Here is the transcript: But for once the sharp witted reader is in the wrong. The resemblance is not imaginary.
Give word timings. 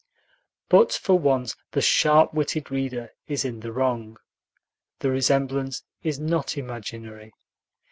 But 0.67 0.91
for 0.93 1.19
once 1.19 1.55
the 1.73 1.79
sharp 1.81 2.33
witted 2.33 2.71
reader 2.71 3.11
is 3.27 3.45
in 3.45 3.59
the 3.59 3.71
wrong. 3.71 4.17
The 4.97 5.11
resemblance 5.11 5.83
is 6.01 6.19
not 6.19 6.57
imaginary. 6.57 7.33